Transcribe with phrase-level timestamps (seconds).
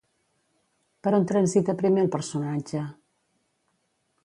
[1.07, 2.83] Per on transita primer el personatge?